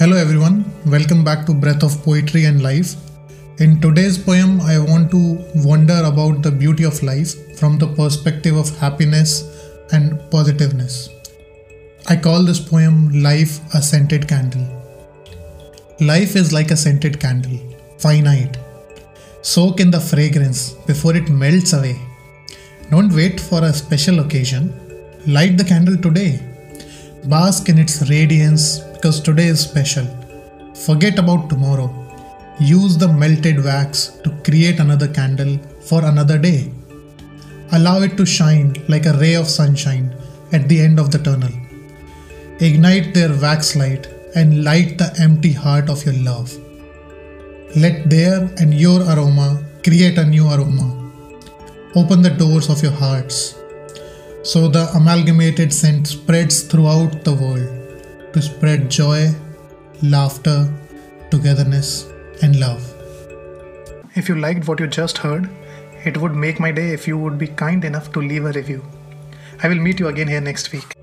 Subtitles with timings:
[0.00, 2.94] Hello everyone, welcome back to Breath of Poetry and Life.
[3.58, 8.56] In today's poem, I want to wonder about the beauty of life from the perspective
[8.56, 9.32] of happiness
[9.90, 11.08] and positiveness.
[12.06, 14.68] I call this poem Life a Scented Candle.
[16.00, 17.58] Life is like a scented candle,
[17.98, 18.56] finite.
[19.42, 22.00] Soak in the fragrance before it melts away.
[22.92, 24.72] Don't wait for a special occasion.
[25.26, 26.40] Light the candle today.
[27.24, 30.06] Bask in its radiance because today is special.
[30.86, 31.88] Forget about tomorrow.
[32.58, 35.56] Use the melted wax to create another candle
[35.88, 36.72] for another day.
[37.70, 40.12] Allow it to shine like a ray of sunshine
[40.50, 41.52] at the end of the tunnel.
[42.58, 46.52] Ignite their wax light and light the empty heart of your love.
[47.76, 50.88] Let their and your aroma create a new aroma.
[51.94, 53.54] Open the doors of your hearts
[54.42, 57.77] so the amalgamated scent spreads throughout the world
[58.32, 59.28] to spread joy,
[60.02, 60.72] laughter,
[61.30, 62.10] togetherness,
[62.42, 62.94] and love.
[64.14, 65.48] If you liked what you just heard,
[66.04, 68.84] it would make my day if you would be kind enough to leave a review.
[69.62, 70.97] I will meet you again here next week.